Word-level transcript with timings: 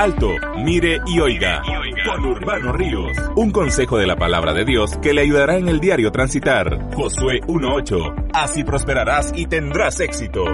Alto, 0.00 0.30
mire 0.64 0.98
y 1.06 1.20
oiga. 1.20 1.60
Con 2.06 2.24
Urbano 2.24 2.72
Ríos. 2.72 3.12
Un 3.36 3.50
consejo 3.50 3.98
de 3.98 4.06
la 4.06 4.16
palabra 4.16 4.54
de 4.54 4.64
Dios 4.64 4.96
que 4.96 5.12
le 5.12 5.20
ayudará 5.20 5.58
en 5.58 5.68
el 5.68 5.78
diario 5.78 6.10
transitar. 6.10 6.90
Josué 6.94 7.42
1.8. 7.42 8.30
Así 8.32 8.64
prosperarás 8.64 9.30
y 9.36 9.44
tendrás 9.44 10.00
éxito. 10.00 10.46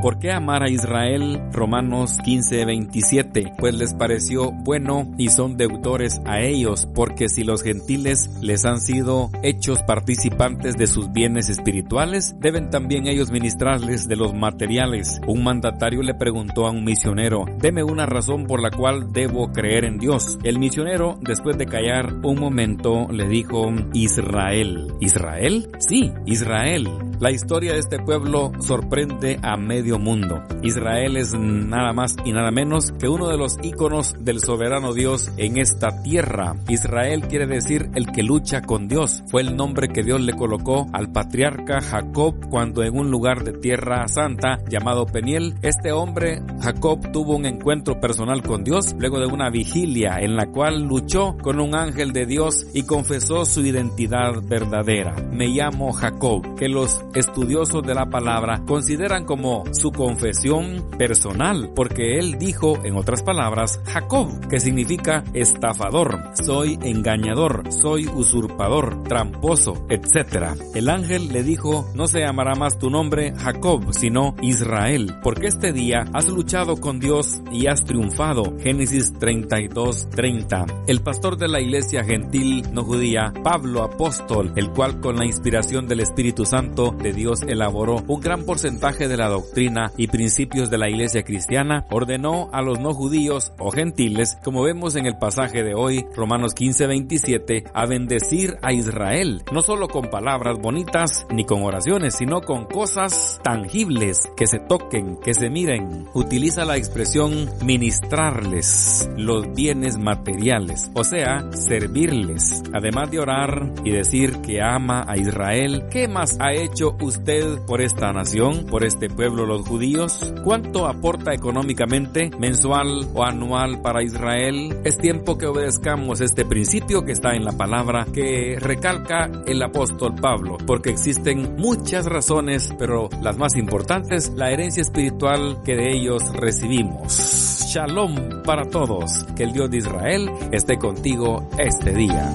¿Por 0.00 0.20
qué 0.20 0.30
amar 0.30 0.62
a 0.62 0.70
Israel? 0.70 1.42
Romanos 1.52 2.18
15, 2.24 2.64
27. 2.64 3.52
Pues 3.58 3.74
les 3.74 3.94
pareció 3.94 4.52
bueno 4.52 5.12
y 5.18 5.28
son 5.28 5.56
deudores 5.56 6.20
a 6.24 6.40
ellos, 6.40 6.86
porque 6.94 7.28
si 7.28 7.42
los 7.42 7.64
gentiles 7.64 8.30
les 8.40 8.64
han 8.64 8.80
sido 8.80 9.30
hechos 9.42 9.82
participantes 9.82 10.76
de 10.76 10.86
sus 10.86 11.10
bienes 11.10 11.48
espirituales, 11.48 12.36
deben 12.38 12.70
también 12.70 13.08
ellos 13.08 13.32
ministrarles 13.32 14.06
de 14.06 14.14
los 14.14 14.34
materiales. 14.34 15.20
Un 15.26 15.42
mandatario 15.42 16.02
le 16.02 16.14
preguntó 16.14 16.66
a 16.66 16.70
un 16.70 16.84
misionero, 16.84 17.46
deme 17.58 17.82
una 17.82 18.06
razón 18.06 18.46
por 18.46 18.62
la 18.62 18.70
cual 18.70 19.12
debo 19.12 19.50
creer 19.50 19.84
en 19.84 19.98
Dios. 19.98 20.38
El 20.44 20.60
misionero, 20.60 21.18
después 21.22 21.58
de 21.58 21.66
callar 21.66 22.14
un 22.22 22.38
momento, 22.38 23.08
le 23.10 23.26
dijo, 23.26 23.72
Israel. 23.94 24.92
¿Israel? 25.00 25.70
Sí, 25.80 26.12
Israel. 26.24 26.88
La 27.20 27.32
historia 27.32 27.72
de 27.72 27.80
este 27.80 27.98
pueblo 27.98 28.52
sorprende 28.60 29.40
a 29.42 29.56
medio 29.56 29.87
mundo. 29.96 30.42
Israel 30.62 31.16
es 31.16 31.32
nada 31.32 31.92
más 31.92 32.16
y 32.24 32.32
nada 32.32 32.50
menos 32.50 32.92
que 32.98 33.08
uno 33.08 33.28
de 33.28 33.38
los 33.38 33.56
íconos 33.62 34.16
del 34.18 34.40
soberano 34.40 34.92
Dios 34.92 35.30
en 35.36 35.56
esta 35.56 36.02
tierra. 36.02 36.56
Israel 36.68 37.22
quiere 37.28 37.46
decir 37.46 37.90
el 37.94 38.10
que 38.10 38.22
lucha 38.22 38.62
con 38.62 38.88
Dios. 38.88 39.22
Fue 39.28 39.42
el 39.42 39.56
nombre 39.56 39.88
que 39.88 40.02
Dios 40.02 40.20
le 40.20 40.32
colocó 40.32 40.86
al 40.92 41.12
patriarca 41.12 41.80
Jacob 41.80 42.34
cuando 42.50 42.82
en 42.82 42.98
un 42.98 43.10
lugar 43.10 43.44
de 43.44 43.52
tierra 43.52 44.06
santa 44.08 44.58
llamado 44.68 45.06
Peniel, 45.06 45.54
este 45.62 45.92
hombre 45.92 46.42
Jacob 46.60 47.12
tuvo 47.12 47.36
un 47.36 47.46
encuentro 47.46 48.00
personal 48.00 48.42
con 48.42 48.64
Dios 48.64 48.94
luego 48.98 49.20
de 49.20 49.26
una 49.26 49.50
vigilia 49.50 50.18
en 50.20 50.36
la 50.36 50.46
cual 50.46 50.82
luchó 50.82 51.36
con 51.40 51.60
un 51.60 51.74
ángel 51.74 52.12
de 52.12 52.26
Dios 52.26 52.66
y 52.74 52.82
confesó 52.82 53.44
su 53.44 53.60
identidad 53.60 54.42
verdadera. 54.42 55.14
Me 55.30 55.48
llamo 55.48 55.92
Jacob, 55.92 56.56
que 56.56 56.68
los 56.68 57.04
estudiosos 57.14 57.82
de 57.82 57.94
la 57.94 58.06
palabra 58.06 58.62
consideran 58.66 59.24
como 59.24 59.64
su 59.78 59.92
confesión 59.92 60.90
personal, 60.98 61.70
porque 61.74 62.18
él 62.18 62.38
dijo, 62.38 62.84
en 62.84 62.96
otras 62.96 63.22
palabras, 63.22 63.80
Jacob, 63.86 64.48
que 64.48 64.60
significa 64.60 65.24
estafador, 65.32 66.32
soy 66.34 66.78
engañador, 66.82 67.72
soy 67.72 68.06
usurpador, 68.06 69.02
tramposo, 69.04 69.86
etc. 69.88 70.58
El 70.74 70.88
ángel 70.88 71.28
le 71.28 71.42
dijo, 71.42 71.90
no 71.94 72.06
se 72.06 72.20
llamará 72.20 72.54
más 72.54 72.78
tu 72.78 72.90
nombre 72.90 73.32
Jacob, 73.36 73.92
sino 73.92 74.34
Israel, 74.42 75.16
porque 75.22 75.46
este 75.46 75.72
día 75.72 76.04
has 76.12 76.28
luchado 76.28 76.76
con 76.76 76.98
Dios 76.98 77.40
y 77.52 77.66
has 77.66 77.84
triunfado. 77.84 78.58
Génesis 78.58 79.12
32, 79.18 80.10
30. 80.10 80.66
El 80.86 81.00
pastor 81.00 81.36
de 81.36 81.48
la 81.48 81.60
iglesia 81.60 82.04
gentil 82.04 82.62
no 82.72 82.84
judía, 82.84 83.32
Pablo 83.42 83.82
apóstol, 83.82 84.52
el 84.56 84.70
cual 84.70 85.00
con 85.00 85.16
la 85.16 85.24
inspiración 85.24 85.86
del 85.86 86.00
Espíritu 86.00 86.44
Santo 86.44 86.94
de 87.00 87.12
Dios 87.12 87.42
elaboró 87.42 88.02
un 88.06 88.20
gran 88.20 88.44
porcentaje 88.44 89.08
de 89.08 89.16
la 89.16 89.28
doctrina 89.28 89.67
y 89.96 90.06
principios 90.06 90.70
de 90.70 90.78
la 90.78 90.88
iglesia 90.88 91.22
cristiana, 91.22 91.84
ordenó 91.90 92.48
a 92.52 92.62
los 92.62 92.80
no 92.80 92.94
judíos 92.94 93.52
o 93.58 93.70
gentiles, 93.70 94.38
como 94.42 94.62
vemos 94.62 94.96
en 94.96 95.06
el 95.06 95.18
pasaje 95.18 95.62
de 95.62 95.74
hoy, 95.74 96.06
Romanos 96.16 96.54
15, 96.54 96.86
27, 96.86 97.64
a 97.74 97.86
bendecir 97.86 98.56
a 98.62 98.72
Israel, 98.72 99.42
no 99.52 99.60
solo 99.60 99.88
con 99.88 100.08
palabras 100.10 100.58
bonitas 100.58 101.26
ni 101.30 101.44
con 101.44 101.62
oraciones, 101.62 102.14
sino 102.14 102.40
con 102.40 102.64
cosas 102.64 103.40
tangibles 103.42 104.30
que 104.36 104.46
se 104.46 104.58
toquen, 104.58 105.16
que 105.16 105.34
se 105.34 105.50
miren. 105.50 106.08
Utiliza 106.14 106.64
la 106.64 106.76
expresión 106.76 107.48
ministrarles 107.62 109.10
los 109.16 109.52
bienes 109.54 109.98
materiales, 109.98 110.90
o 110.94 111.04
sea, 111.04 111.50
servirles, 111.52 112.62
además 112.72 113.10
de 113.10 113.20
orar 113.20 113.72
y 113.84 113.90
decir 113.90 114.40
que 114.40 114.62
ama 114.62 115.04
a 115.06 115.18
Israel. 115.18 115.84
¿Qué 115.90 116.08
más 116.08 116.38
ha 116.40 116.52
hecho 116.52 116.96
usted 117.00 117.58
por 117.66 117.82
esta 117.82 118.12
nación, 118.12 118.66
por 118.66 118.84
este 118.84 119.08
pueblo 119.08 119.44
judíos? 119.66 120.32
¿Cuánto 120.44 120.86
aporta 120.86 121.32
económicamente, 121.32 122.30
mensual 122.38 123.08
o 123.14 123.24
anual 123.24 123.80
para 123.82 124.02
Israel? 124.02 124.78
Es 124.84 124.98
tiempo 124.98 125.38
que 125.38 125.46
obedezcamos 125.46 126.20
este 126.20 126.44
principio 126.44 127.04
que 127.04 127.12
está 127.12 127.34
en 127.34 127.44
la 127.44 127.52
palabra 127.52 128.06
que 128.12 128.56
recalca 128.60 129.30
el 129.46 129.62
apóstol 129.62 130.14
Pablo, 130.14 130.58
porque 130.66 130.90
existen 130.90 131.56
muchas 131.56 132.06
razones, 132.06 132.74
pero 132.78 133.08
las 133.22 133.36
más 133.38 133.56
importantes, 133.56 134.32
la 134.36 134.50
herencia 134.50 134.82
espiritual 134.82 135.62
que 135.64 135.76
de 135.76 135.92
ellos 135.92 136.22
recibimos. 136.34 137.64
Shalom 137.68 138.42
para 138.44 138.64
todos, 138.64 139.24
que 139.36 139.44
el 139.44 139.52
Dios 139.52 139.70
de 139.70 139.78
Israel 139.78 140.30
esté 140.52 140.76
contigo 140.78 141.48
este 141.58 141.92
día. 141.92 142.32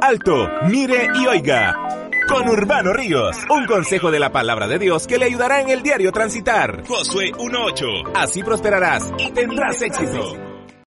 Alto, 0.00 0.48
mire 0.68 1.06
y 1.14 1.26
oiga. 1.26 2.01
Con 2.28 2.48
Urbano 2.48 2.92
Ríos, 2.92 3.36
un 3.50 3.66
consejo 3.66 4.10
de 4.10 4.18
la 4.18 4.30
palabra 4.30 4.66
de 4.66 4.78
Dios 4.78 5.06
que 5.06 5.18
le 5.18 5.26
ayudará 5.26 5.60
en 5.60 5.70
el 5.70 5.82
diario 5.82 6.12
transitar. 6.12 6.84
Josué 6.86 7.32
1.8. 7.32 8.12
Así 8.14 8.42
prosperarás 8.42 9.12
y 9.18 9.30
tendrás 9.32 9.82
éxito. 9.82 10.51